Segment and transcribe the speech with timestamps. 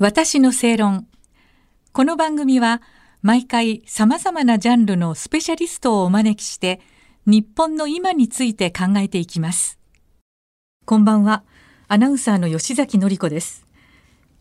[0.00, 1.08] 私の正論。
[1.90, 2.82] この番組は
[3.20, 6.80] 毎回様々なジャンルのスペシャリストをお招きして
[7.26, 9.80] 日本の今について考えていきます。
[10.84, 11.42] こんばんは。
[11.88, 13.66] アナウンサーの吉崎紀子です。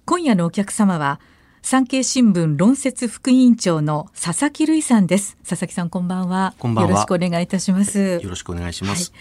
[0.05, 1.19] 今夜のお客様は
[1.63, 5.37] 産経新聞論説副委員長の佐々木瑠衣さんです。
[5.37, 6.53] 佐々木さんこんばんは。
[6.59, 6.91] こんばんは。
[6.91, 8.19] よろしくお願いいたします。
[8.21, 9.11] よろしくお願いします、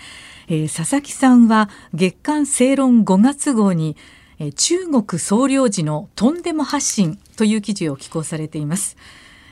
[0.48, 3.96] はい、えー、佐々木さんは月刊正論5月号に
[4.38, 8.96] え、中国総領事のとんでも発信という記事を寄稿されています、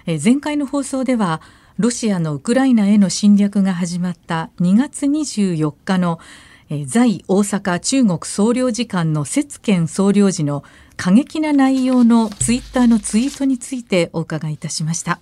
[0.06, 1.41] え、前回の放送では
[1.79, 6.20] ロシアのウクライナへの侵略が始まった2月24日の、
[6.87, 10.65] 在大阪中国総領事館の節賢総領事の
[10.97, 15.20] 過激な内容のツイッターのツイートについてお伺いいたしました。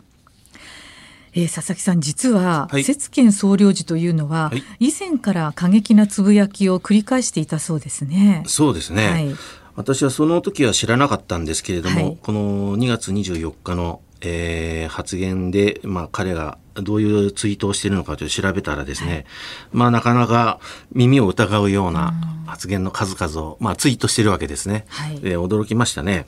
[1.34, 8.42] えー、佐々木さん実は、はい、節賢総領事というのは、はい、以前から過激なつぶやきを繰り返していたそうですね。
[8.46, 9.34] そうですね、はい、
[9.76, 19.26] 私はその時は知らなかったんですけれども、この2月24日の、えー、発言で、まあ、彼がどういうツイートをしているのかという調べたらですね、
[19.72, 20.58] まあなかなか
[20.92, 22.14] 耳を疑うような
[22.46, 24.86] 発言の数々を、まあ、ツイートしているわけですね。
[25.22, 26.26] えー、驚きましたね。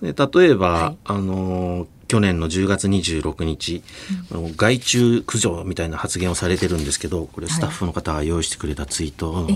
[0.00, 3.84] で例えば、あのー去年の10月26日、
[4.32, 9.46] うん、害虫駆除みたいな発言をされてるんですけどこれスタッフの方が用意してくれたツイート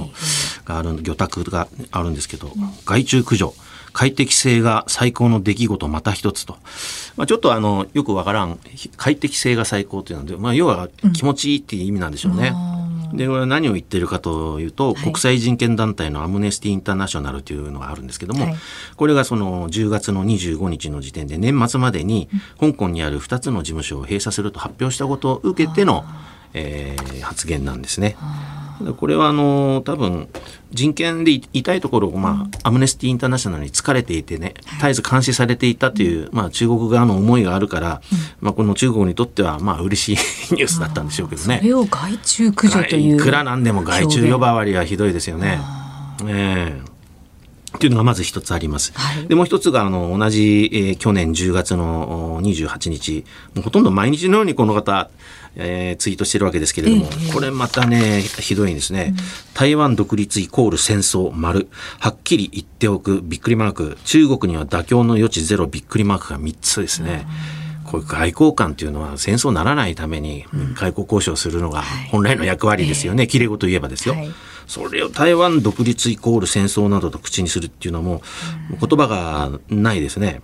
[0.64, 2.52] がある、魚拓があるんですけど、
[2.86, 3.54] 害虫駆除
[3.92, 6.58] 快適性が最高の出来事また一つと。
[7.16, 8.58] まあ、ちょっとあの、よくわからん、
[8.96, 12.48] 快適性が最高というので、まあ、要は気持ちいいっていう意味なんでしょうね。
[12.48, 12.73] うん、
[13.16, 18.56] で、これ何を言ってるかというと、はい、国際人権団体のアムネスティ・インターナショナルというのがあるんですけども、はい、
[18.96, 26.04] これがその10月の25日の時点で年末までに、香港にある2つの事務所を閉鎖すると発表したことを受けての、
[26.52, 28.16] えー、発言なんですね。
[28.96, 30.28] これはあの多分
[30.74, 38.02] 人権で痛いところを、まあ、アムネスティ・インターナショナルに疲れていてね絶えず監視されていたという、まあ、中国側の思いがあるから、
[38.40, 41.58] まあ、この中国にとってはまあ嬉しいニュースだったんでしょうけどね。
[41.58, 45.60] それを害虫駆除といういくらなんでも害虫呼ばわりはひどいですよね。
[46.26, 46.93] ええ
[47.76, 48.92] っていうのがまず一つあります。
[48.94, 53.24] はい、で、もう一つが、あの、同じ、えー、去年10月の28日、
[53.54, 55.10] もうほとんど毎日のようにこの方、
[55.56, 59.08] えー、ツイートしてるわけですけれども、えー、これまたね、ひどいんですね。
[59.10, 59.16] うん、
[59.54, 61.68] 台湾独立イコール戦争丸。
[61.98, 63.98] はっきり言っておく、びっくりマーク。
[64.04, 67.26] 中国には妥協の余地ゼロ、びっくりマークが3つですね。
[67.84, 73.26] こういう外交官というのは戦争にならないために外交交渉するのが本来の役割ですよね。
[73.26, 74.14] きれい事言えばですよ。
[74.14, 74.30] はい
[74.66, 78.22] それを台湾独立イコール戦争などと口にするっていうのはも
[78.70, 80.40] う言葉がないですね。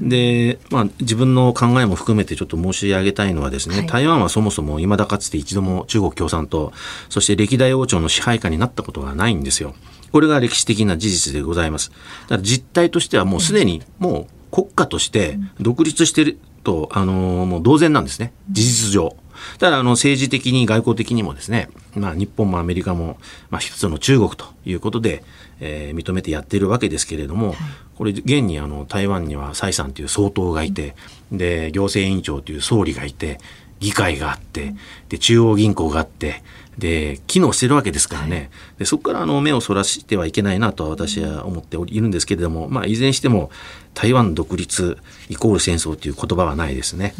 [0.00, 6.72] で、まあ、自分の考えも含めてちょっと申し上げたいのはですね、はい、台湾はそもそも未だかつて一度も中国共産党、
[7.08, 9.74] そして歴代王朝の支配下になったことがないんですよ。
[10.12, 11.90] これが歴史的な事実でございます。
[11.90, 18.32] だから実態としてはもうすでにもう国家として独立してると、あのもう同然なんですね。
[18.50, 19.16] 事実上。
[19.58, 23.18] ただ、あの、政治的に外交的にもですね、まあ、日本もアメリカも、
[23.50, 25.22] まあ、一つの中国ということで、
[25.60, 27.56] えー、認めてやっているわけですけれども、はい、
[27.96, 30.96] これ、現にあの、台湾には蔡さんという総統がいて、
[31.30, 33.38] で、行政委員長という総理がいて、
[33.78, 34.74] 議会があって、
[35.08, 36.42] で、中央銀行があって、
[36.78, 38.36] で、機能してるわけですからね。
[38.36, 38.48] はい、
[38.80, 43.50] でそこからあの目をそらしてはいけないなと私は思っているんですけれども、まあ、いずれにしても
[43.94, 44.98] 台湾独立
[45.28, 47.14] イコール戦争という言葉はないですね。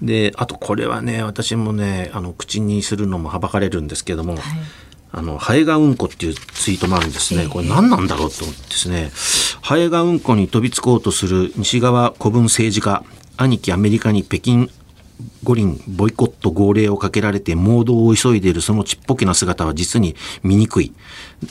[0.00, 0.06] うん。
[0.06, 4.42] であとこれはね私もねあの口にするのもはばかれるんですけども、はい、
[5.12, 9.12] あのハエがうんこっていうツイートもあるんですね、これ何なんだろうと思ってですね。
[9.62, 13.04] ハエがうんこに飛びつこうとする西側古文政治家
[13.36, 14.68] 兄貴アメリカに北京
[15.44, 20.92] 五輪ボイコット号令をかけられて盲導を急いでいるそのちっぽけな姿は実に醜い。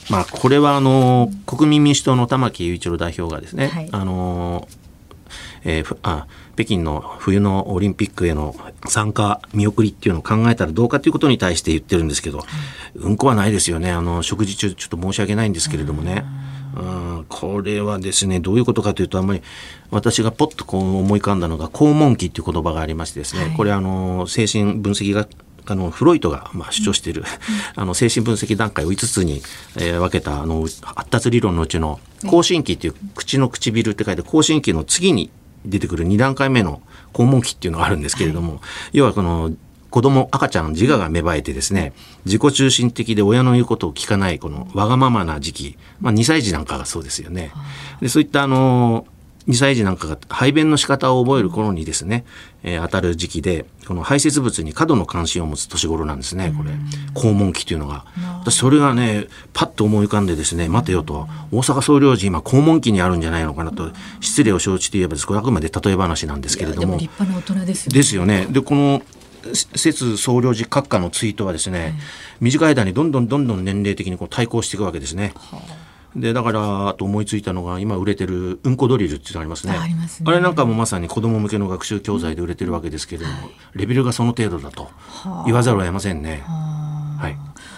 [0.10, 4.68] まあ、これはあの、国民民主党の玉木雄一郎代表がですね、はい、あの、
[5.64, 8.56] えー、あ北京の冬のオリンピックへの
[8.88, 12.44] 参加見送りっていうのを考えたらどうかということに対して言ってるんですけど、
[12.96, 16.26] うん、こはないですよねあの食事中ちょっと申し訳ないんですけれどもね。
[16.26, 16.51] うん、
[17.28, 19.42] これはですねどういうことかというとあんまり
[19.90, 25.30] 私がポッとこう思い浮かんだのが肛門期っていう言葉がありましてですね、はい、これあの精神分析学
[25.68, 27.22] あのフロイトがまあ主張している、
[27.76, 29.42] うん、あの精神分析段階を5つに、
[29.78, 35.30] えー、分けたあの発達理論のうちの更新期っていう口の唇って書いて更新期の次に
[35.66, 36.82] 出てくる2段階目の
[37.14, 38.62] 肛門期っていうのがあるんですけれども、はい、
[38.94, 39.52] 要はこの
[39.92, 41.94] 子供、赤ちゃん自我が芽生えてですね、
[42.26, 47.52] 自己中心的で親の言うことを聞かない、このわがままな時期、まあ2歳児なんかがそうですよね。
[48.02, 49.06] でそういったあの、
[49.48, 52.26] 2歳児なんかが排便の仕方を覚える頃にですね、
[52.64, 56.72] えー、当たる時期でこの排泄物に過度の関心を持つ年頃なんですねこれ。
[57.14, 58.06] 肛門期というのが。
[58.42, 67.98] 私それがねパッと思い浮かんでですね待てよと大阪総領事今肛門期にあるんじゃないのかなと失礼を承知といえばこれあくまで例え話なんですけれども立派な大人ですよね。
[67.98, 68.48] ですよね。
[68.50, 69.02] でこの
[69.54, 71.94] 節総領事閣下のツイートはですね、はい、
[72.42, 75.34] 短い間にどんどんどんどん年齢的にこう対抗していくわけですね。
[75.36, 79.96] はあでだからあと思いついたのが今売れてるうんこドリルっていうのありますねあ、ね、
[80.26, 84.90] あれなんかもまさに子ども向けの学習教材で売れてるわけですけれども、はい、レベルがその程度だと
[85.46, 86.44] 言わざるを得ませんね。
[86.46, 87.32] はい、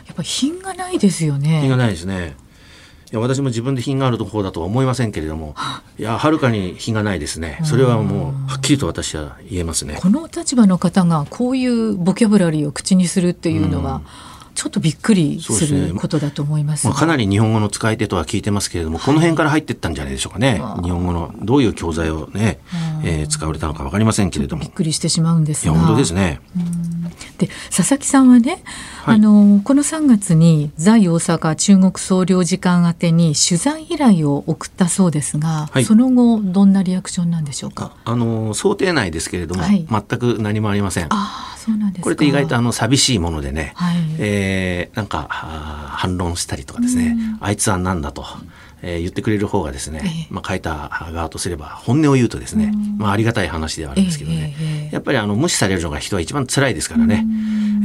[0.07, 1.60] やっぱ品がないですよね。
[1.62, 2.36] 品がないですね。
[3.13, 5.54] いや私も自分で品がある方だとは思いませんけれども
[6.00, 7.60] いやはるかに品がないですね。
[7.63, 10.00] それはもうはっきりと私は言えますね。
[10.01, 14.04] この立場の方がこういうボキャブラリーを口にするっていうのは、うん。
[14.56, 22.60] ちょっとびっくりすることだと思います、ね、まあ、かなり日本語の使い手とは聞いてますけれども、この辺から入っていったんじゃないでしょうかね、日本語のどういう教材をね、
[23.04, 24.62] えー、使われたのか分かりませんけれども。
[24.62, 25.74] びっくりしてしまうんですが。
[25.74, 26.39] いや本当ですね。
[27.48, 28.63] で佐々木さんはね、
[29.04, 37.95] はい、あのこの3月に在大阪中国総領事館宛てに取材依頼を送ったそうですが、はい、その後どんなリアクションなんでしょうか？
[38.06, 41.07] あの想定内ですけれども、はい、全く何もありません。
[41.10, 48.25] あそうなんですこれって意外とあの寂しいものでね、はい、えー、なんか反論したりとかですね、あいつは何だと。
[48.85, 57.25] えー、言ってくれる方がですね、まあ、書いた側とすれば本音を言うとですね、まあ、ありがたい話ではあるんですけどね、やっぱりあの無視されるのが人は一番辛いですからね、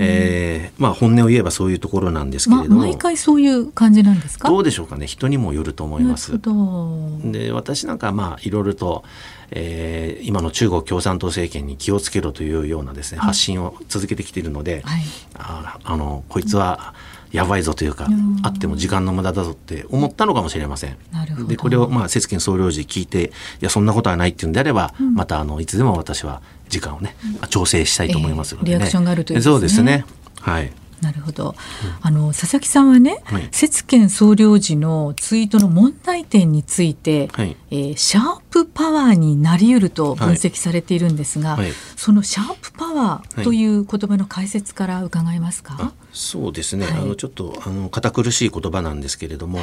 [0.00, 4.48] えーまあ、本音を言えばそういうところなんですけれども、ま、毎回そういう感じなんですか？
[4.48, 5.06] どうでしょうかね。
[5.06, 6.38] 人にもよると思います。
[7.24, 9.04] で私なんかまあいろいろと
[9.50, 15.02] えー、今の中国共産党政権に気をつけろというようなですね、発信を続けてきているので、はい、
[15.38, 16.92] ああのこいつは
[17.32, 20.96] やばいぞというか、うん、あっても時間の無駄だぞって思ったのかもしれません。
[21.46, 23.25] でこれをまあ節権総領事聞いて
[23.60, 27.16] いやそんなことはないっていうんであれば、うん、またあのいつでも私は時間をね、
[27.48, 28.72] 調整したいと思いますので、ね。
[28.75, 30.04] えー、リアクションがあるという、ね、そうですね。
[30.40, 30.70] はい。
[31.00, 31.54] なるほど、
[32.00, 49.60] あの佐々木さんはね、はい、節権総領事のツイートの問題点について、はい、えー、シャープパワーになりうると分析されているんですが、はい、そのシャープパワーという言葉の解説から伺えますか、そうですね、あのちょっとあの堅苦しい言葉なんですけれども、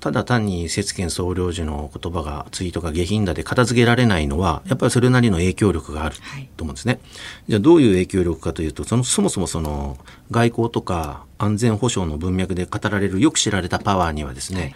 [0.00, 6.16] ただ単に節権総領事の言葉がツイートが下品だで片付けられないのはやっぱりそれなりの影響力がある
[6.56, 7.00] と思うんですね。
[7.48, 9.98] じゃあどういう影響力かというとそのそもそもその
[10.30, 14.74] 外交とか安全保障の文脈で語られるよく知られたパワーにはですね、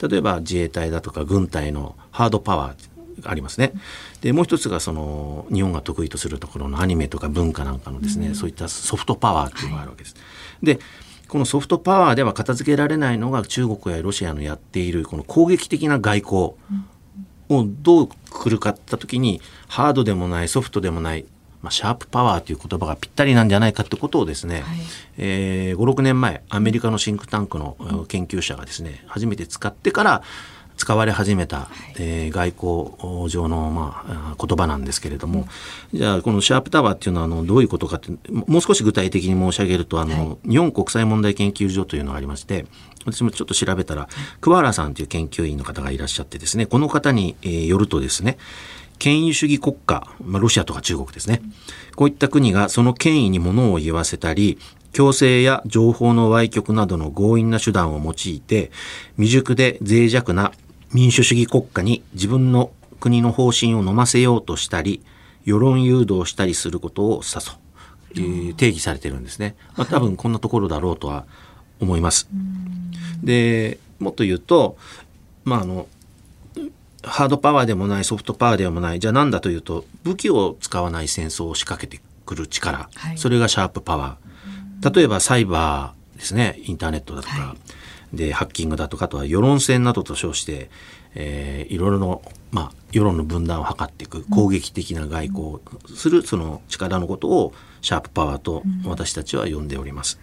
[0.00, 2.87] 例えば自衛隊だとか軍隊のハードパワーが
[3.24, 3.72] ありますね。
[4.20, 10.16] でもう一つがその日本が得意とするところのアニメとか文化なんかのですね、うん、そういったソフトパワーっていうのがあるわけです。
[10.62, 10.78] で
[11.28, 16.36] このソフトパワーでは片付けられないのが中国やロシアのやっているこの攻撃的な外交
[17.50, 21.26] をどう来るかった時にハードでもないソフトでもない、
[21.62, 24.78] まあ、シャープパワーという言葉がぴったりなんじゃないかってことをですね、はい、
[25.18, 27.76] えー、56年前アメリカのシンクタンクの
[28.08, 30.22] 研究者がですね初めて使ってから
[30.88, 35.44] 使われ始めた、はい、えー、外交上の、まあ、言葉なんですけれども、
[35.92, 42.64] うん、じゃあこのシャープタワーっていうのはあのどういうことかってもう少し具体的に申し上げるとあの、はい、日本国際問題研究所というのがありまして
[43.04, 44.08] 私もちょっと調べたら、
[44.40, 48.38] 桑原さんという研究員の方がいらっしゃってですねこの方に、えー、よるとですね
[48.98, 51.42] 権威主義国家、まあ、ロシアとか中国ですね、
[51.96, 54.58] こういった国がその権威にものを言わせたり
[54.94, 58.70] 強制や情報の歪曲などの強引な手段を用いて
[59.16, 60.50] 未熟で脆弱な
[60.92, 62.70] 民主主義国家に自分の
[63.00, 65.02] 国の方針を飲ませようとしたり
[65.44, 67.56] 世論誘導したりすることを指す
[68.14, 69.54] という定義されてるんですね。
[69.76, 71.24] まあ、多分こんなところだろうとは
[71.80, 72.28] 思います。
[73.22, 74.76] でもっと言うと、
[75.44, 75.86] まあ、あの
[77.02, 84.94] ハードパワーでもないソフトパワーでもないじゃあ何だというと武器を使わない戦争を仕掛けてくる力、はい、それがシャープパワー。
[84.94, 86.58] 例えばサイバーですね。
[86.64, 88.16] インターネットだとか、はい。
[88.16, 90.70] でハッキングだとかあとは世論戦などと称して、
[91.14, 95.60] えー、いろいろの、まあ、世論の分断を図っていく攻撃的な外交を
[95.94, 100.18] するその力のことをシャープパワーと私たちは呼んでおります。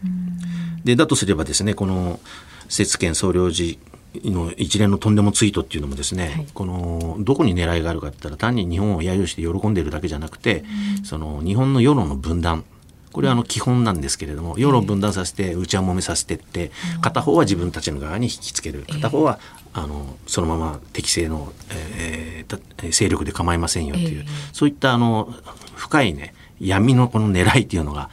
[0.83, 2.19] でだとすればですねこの
[2.69, 3.79] 節権総領事
[4.23, 10.63] の一連のとんでもツイートっていうのもですね、はい、このどこに狙いがあるかって言ったら単に日本を揶揄して喜んでいるだけじゃなくて、
[11.03, 12.63] その日本の世論の分断
[13.15, 18.83] これはあの基本なんですけれども世論分断させて内輪もめさせてって片方は自分たちの側に引きつける。
[18.91, 19.39] 片方は
[19.73, 25.33] あのそのまま適正の、えー、勢力で構いませんよという、そういったあの
[25.75, 28.09] 深いね闇のこの狙いっていうのが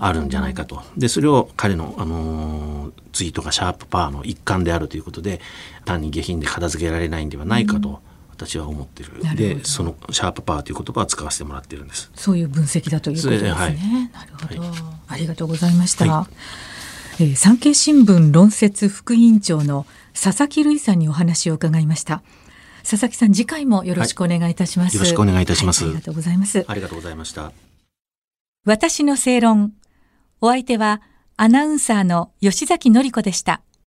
[0.00, 0.82] あるんじゃないかと。
[0.96, 5.40] でそれを彼の、あのツイートがシャープパワーの一環であるということで
[5.84, 8.00] 単に下品で片付けられないんではないかと。
[8.34, 9.10] 私は思ってる。
[9.36, 12.10] でそのシャープパワーという言葉を使わせてもらってるんです。
[12.14, 13.74] そういう分析だということですね、はい、
[14.12, 16.28] なるほど、はい、ありがとうございました、は
[17.18, 22.22] い、えー、産経新聞論説副委員長の佐々木瑠衣さんにお話を伺いました。
[22.82, 26.64] 佐々木さん次回もよろしくお願いいたします、よろしくお願いいたします、ありがとうございます。
[26.68, 27.52] ありがとうございました。
[28.66, 29.72] 私の正論。
[30.40, 31.00] お相手は
[31.38, 33.62] アナウンサーの吉崎紀子でした